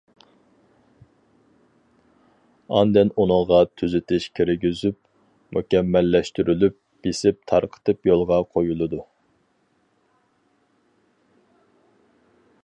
ئاندىن 2.77 3.11
ئۇنىڭغا 3.23 3.59
تۈزىتىش 3.81 4.25
كىرگۈزۈپ، 4.39 4.97
مۇكەممەللەشتۈرۈلۈپ، 5.59 6.79
بېسىپ 7.09 7.39
تارقىتىپ 7.53 8.11
يولغا 8.13 8.41
قويۇلىدۇ. 8.57 9.03